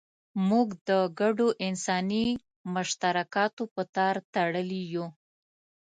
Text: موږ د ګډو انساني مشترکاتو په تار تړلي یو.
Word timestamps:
موږ 0.49 0.67
د 0.89 0.91
ګډو 1.19 1.47
انساني 1.67 2.25
مشترکاتو 2.73 3.63
په 3.73 3.81
تار 3.95 4.15
تړلي 4.33 4.81
یو. 4.93 5.05